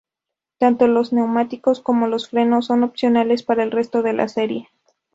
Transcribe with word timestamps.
Tanto 0.57 0.87
los 0.87 1.13
neumáticos 1.13 1.79
como 1.79 2.07
los 2.07 2.29
frenos 2.29 2.65
son 2.65 2.83
opcionales 2.83 3.43
para 3.43 3.61
el 3.61 3.69
resto 3.69 4.01
de 4.01 4.13
la 4.13 4.27
serie. 4.29 4.67